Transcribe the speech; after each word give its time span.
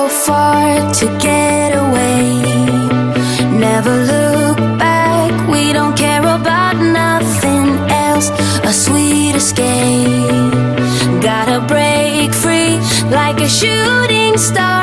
so 0.00 0.08
far 0.08 0.92
to 0.92 1.06
get 1.18 1.70
away. 1.84 2.40
Never 3.66 3.94
look 4.12 4.58
back, 4.78 5.32
we 5.52 5.72
don't 5.72 5.96
care 5.96 6.24
about 6.38 6.76
nothing 7.00 7.68
else. 8.06 8.28
A 8.70 8.72
sweet 8.84 9.34
escape. 9.34 10.52
Gotta 11.28 11.58
break 11.72 12.32
free 12.42 12.76
like 13.18 13.38
a 13.40 13.48
shooting 13.48 14.38
star. 14.38 14.79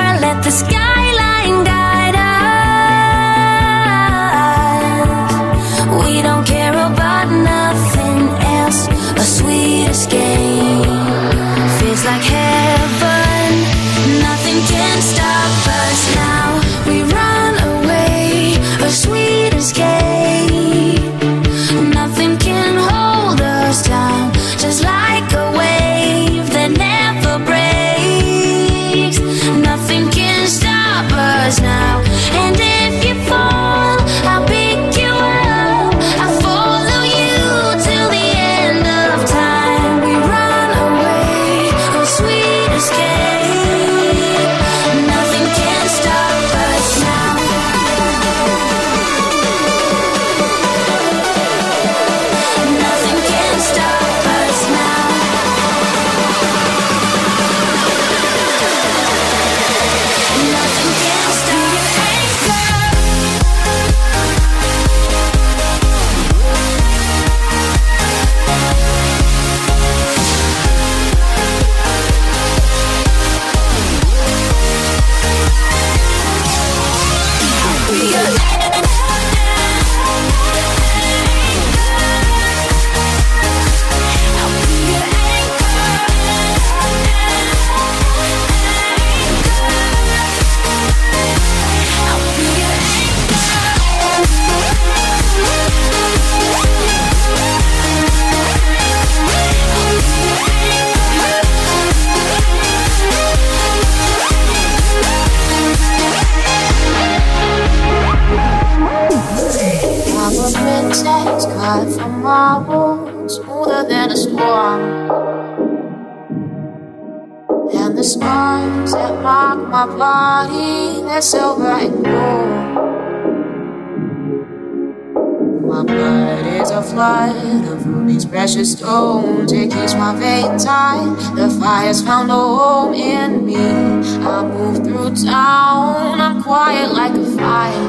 blood 125.88 126.46
is 126.46 126.70
a 126.70 126.84
flood 126.84 127.66
of 127.68 127.88
rubies, 127.88 128.26
precious 128.26 128.74
stones. 128.74 129.52
It 129.52 129.72
keeps 129.72 129.94
my 129.96 130.16
veins 130.16 130.66
tight. 130.66 131.16
The 131.36 131.50
fire's 131.60 132.04
found 132.04 132.30
a 132.30 132.36
home 132.36 132.94
in 132.94 133.46
me. 133.46 133.56
I 133.56 134.44
move 134.44 134.84
through 134.84 135.16
town. 135.16 136.20
I'm 136.20 136.44
quiet 136.44 136.94
like 136.94 137.14
a 137.14 137.26
fire. 137.38 137.88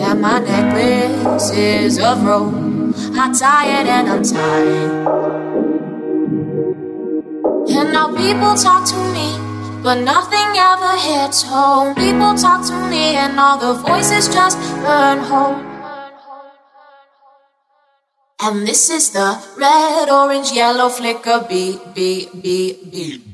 And 0.00 0.20
my 0.20 0.38
necklace 0.40 1.50
is 1.50 1.98
of 1.98 2.24
rope. 2.24 2.54
I 3.14 3.32
tie 3.32 3.80
it 3.80 3.86
and 3.86 4.08
I'm 4.08 4.22
tired. 4.22 4.90
And 7.70 7.92
now 7.92 8.08
people 8.16 8.54
talk 8.54 8.84
to 8.88 8.96
me. 9.12 9.49
But 9.82 10.02
nothing 10.04 10.58
ever 10.58 10.94
hits 10.98 11.42
home. 11.42 11.94
People 11.94 12.34
talk 12.34 12.66
to 12.68 12.76
me 12.90 13.16
and 13.16 13.40
all 13.40 13.56
the 13.56 13.72
voices 13.80 14.28
just 14.28 14.58
burn 14.84 15.18
home. 15.18 15.64
And 18.42 18.66
this 18.66 18.90
is 18.90 19.10
the 19.10 19.38
red, 19.56 20.10
orange, 20.10 20.52
yellow 20.52 20.90
flicker 20.90 21.46
beat, 21.48 21.80
beat, 21.94 22.42
beat, 22.42 22.90
beat. 22.90 23.29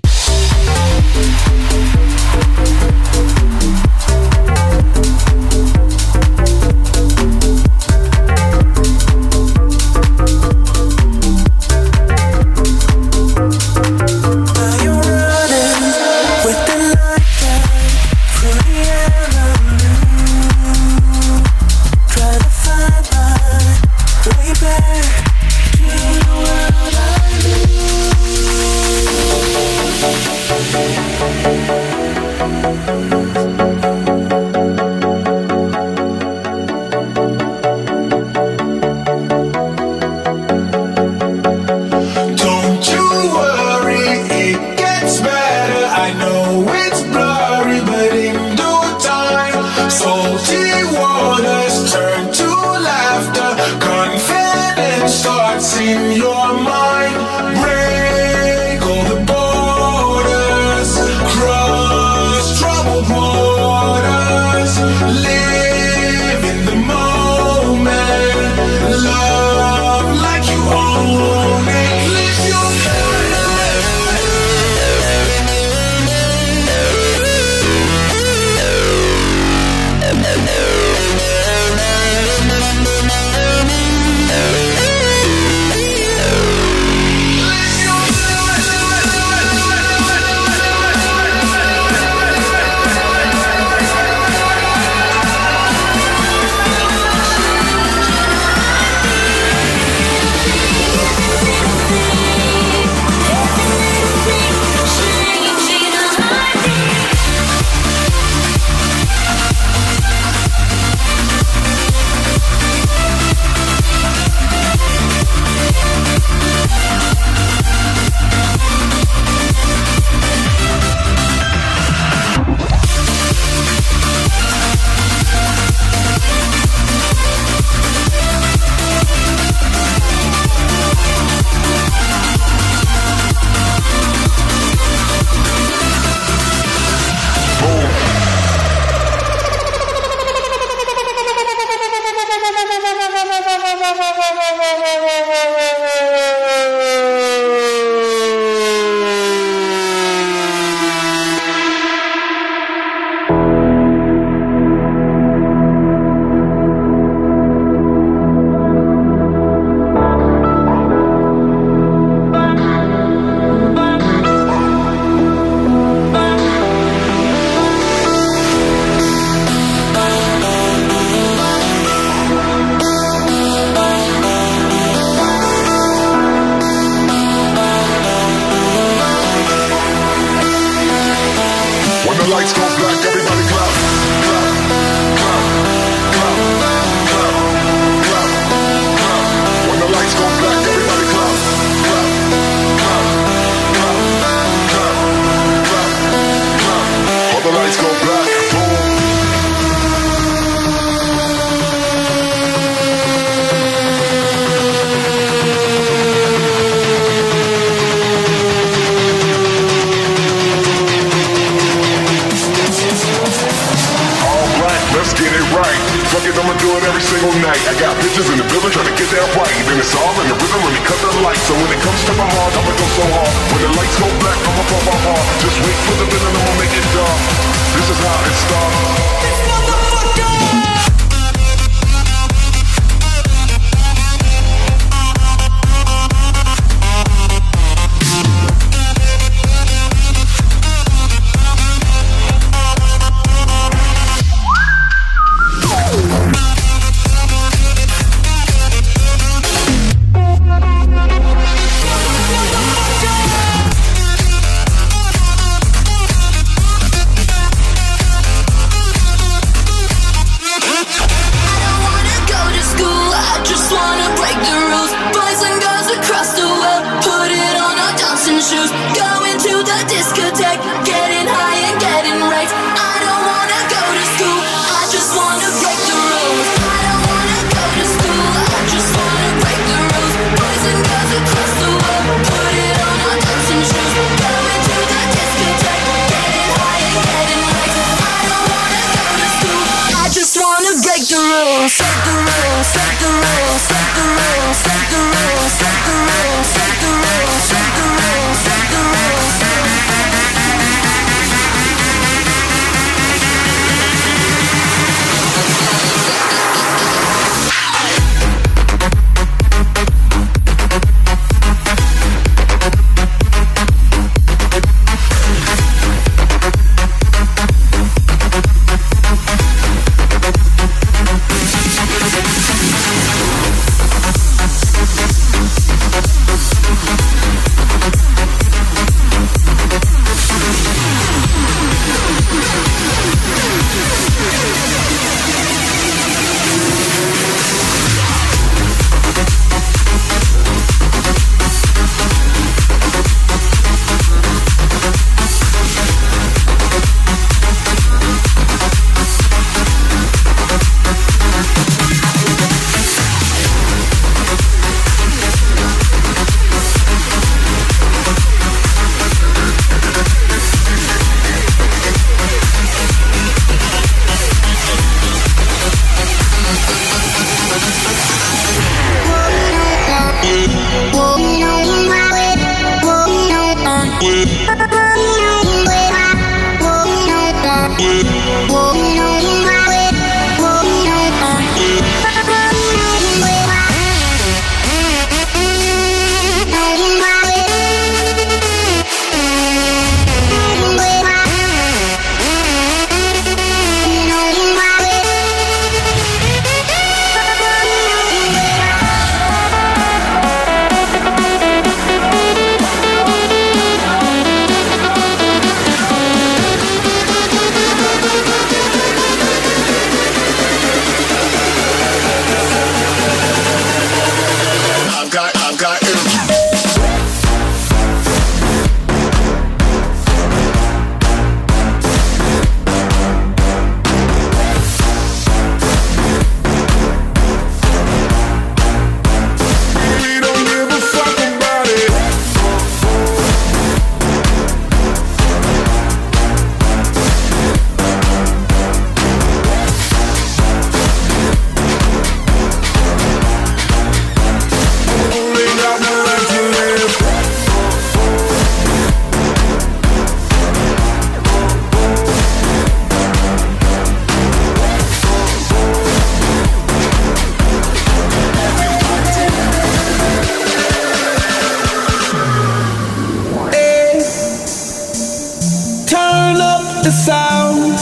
the 466.87 466.93
sound 466.93 467.73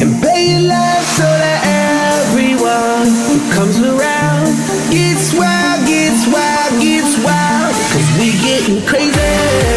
and 0.00 0.18
play 0.22 0.56
it 0.56 0.62
loud 0.62 1.02
so 1.02 1.24
that 1.24 1.60
everyone 2.24 3.04
who 3.04 3.36
comes 3.52 3.78
around 3.80 4.46
gets 4.90 5.34
wild, 5.34 5.86
gets 5.86 6.24
wild, 6.26 6.80
gets 6.80 7.18
wild. 7.22 7.74
Cause 7.92 8.08
we 8.18 8.32
getting 8.40 8.80
crazy. 8.86 9.73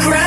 ground. 0.00 0.23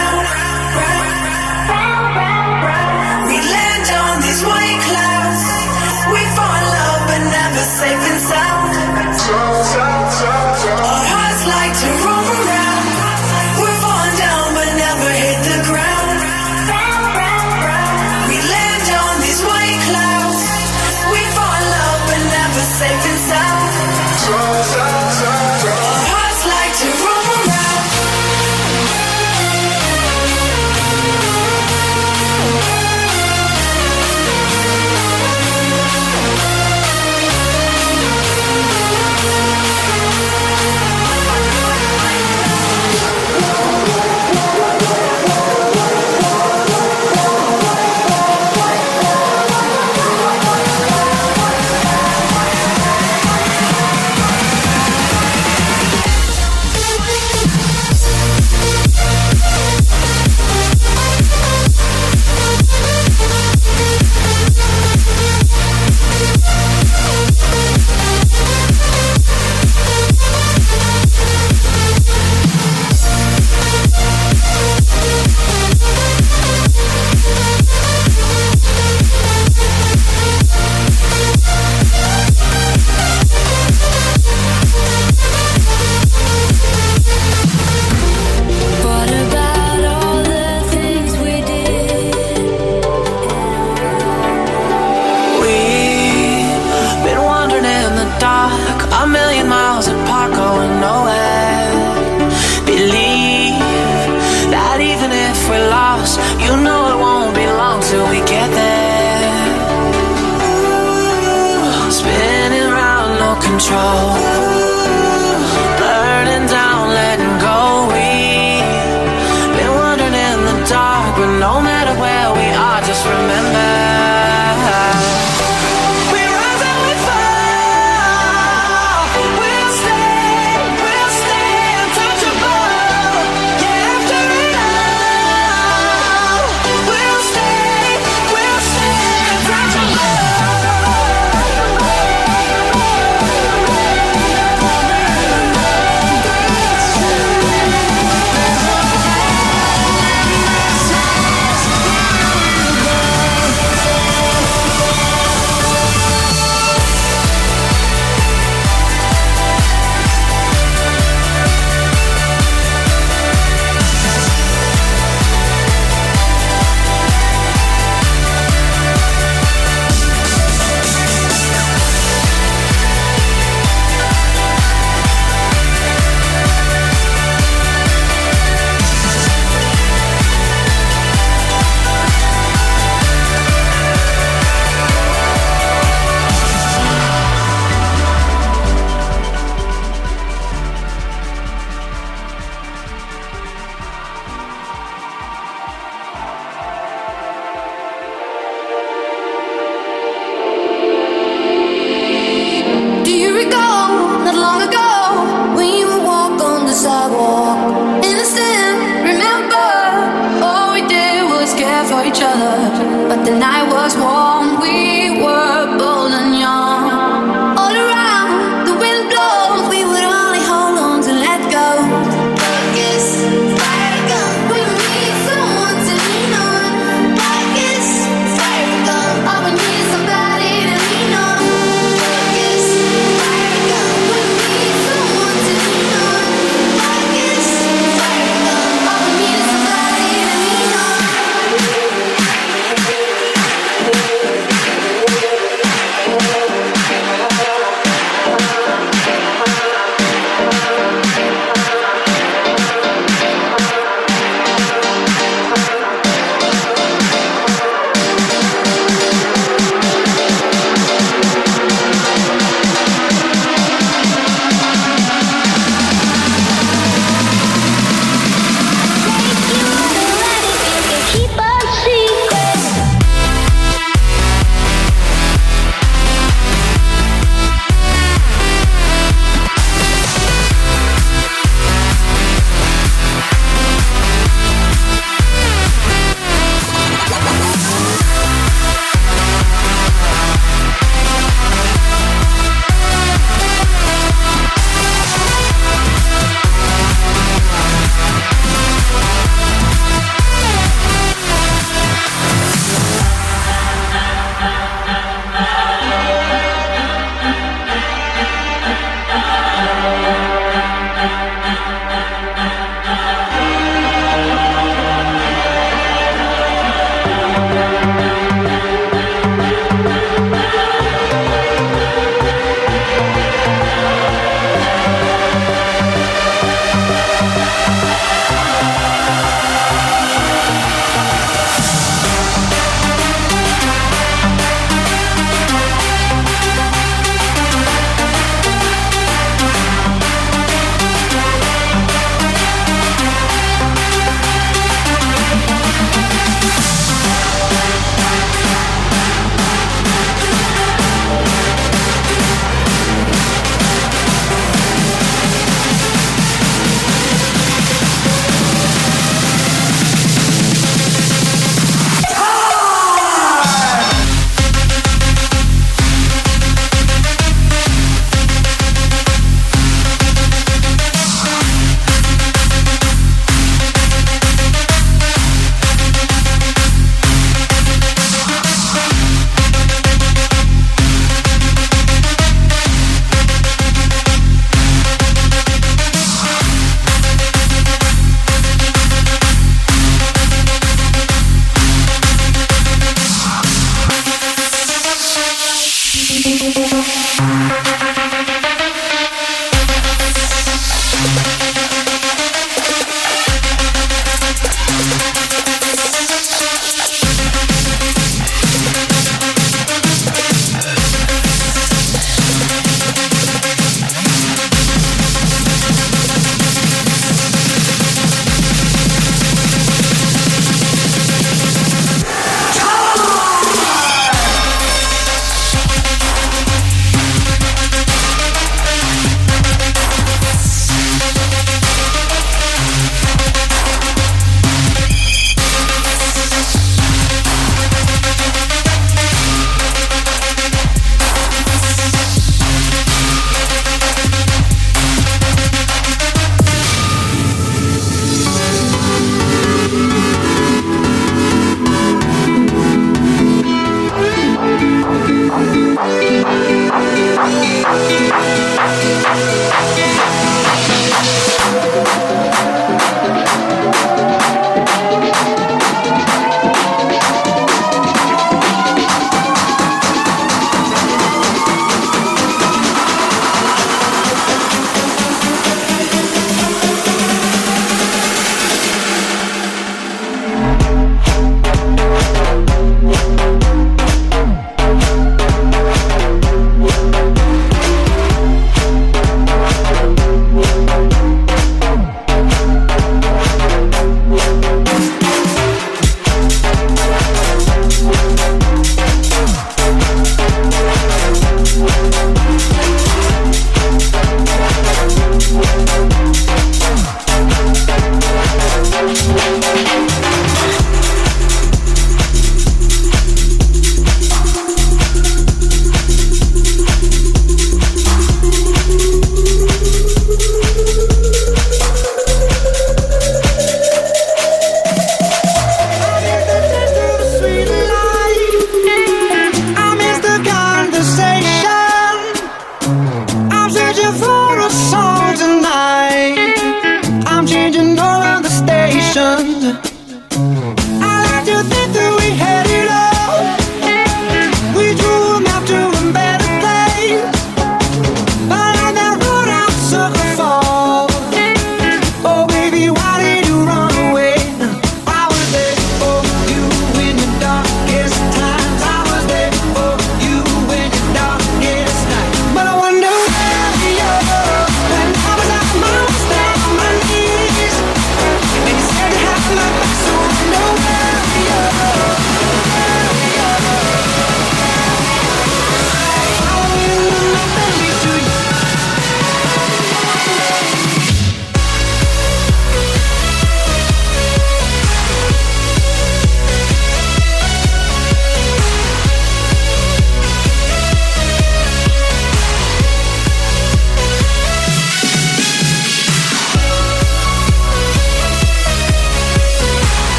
潮。 113.60 114.46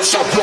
Up, 0.00 0.39